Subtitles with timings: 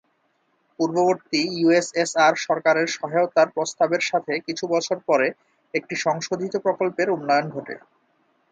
[0.79, 5.27] পূর্ববর্তী ইউএসএসআর সরকারের সহায়তার প্রস্তাবের সাথে, কিছু বছর পরে
[5.73, 7.75] একটি সংশোধিত প্রকল্পের উন্নয়ন ঘটে।